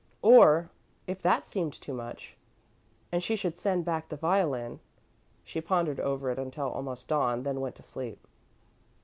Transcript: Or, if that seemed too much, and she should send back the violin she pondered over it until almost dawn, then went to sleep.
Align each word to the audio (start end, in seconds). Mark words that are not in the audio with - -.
Or, 0.23 0.71
if 1.05 1.21
that 1.21 1.45
seemed 1.45 1.73
too 1.79 1.93
much, 1.93 2.35
and 3.11 3.21
she 3.21 3.35
should 3.35 3.55
send 3.55 3.85
back 3.85 4.09
the 4.09 4.15
violin 4.15 4.79
she 5.43 5.61
pondered 5.61 5.99
over 5.99 6.31
it 6.31 6.39
until 6.39 6.69
almost 6.69 7.07
dawn, 7.07 7.43
then 7.43 7.61
went 7.61 7.75
to 7.75 7.83
sleep. 7.83 8.25